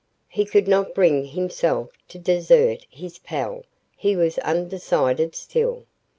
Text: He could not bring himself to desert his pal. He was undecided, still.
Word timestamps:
He 0.29 0.45
could 0.45 0.67
not 0.67 0.95
bring 0.95 1.25
himself 1.25 1.91
to 2.07 2.17
desert 2.17 2.87
his 2.89 3.19
pal. 3.19 3.65
He 3.95 4.15
was 4.15 4.39
undecided, 4.39 5.35
still. 5.35 5.83